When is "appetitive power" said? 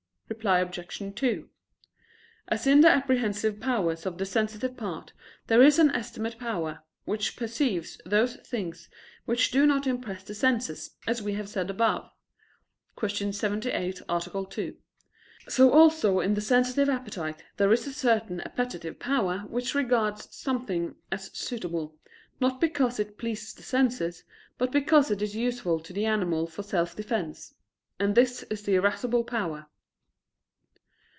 18.45-19.39